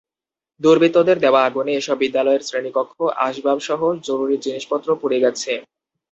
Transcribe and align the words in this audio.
দুর্বৃত্তদের 0.61 1.17
দেওয়া 1.19 1.41
আগুনে 1.43 1.71
এসব 1.75 1.97
বিদ্যালয়ের 1.97 2.45
শ্রেণীকক্ষ, 2.47 2.95
আসবাবসহ 3.27 3.79
জরুরি 4.07 4.35
জিনিসপত্র 4.45 4.87
পুড়ে 5.01 5.17
গেছে। 5.23 5.51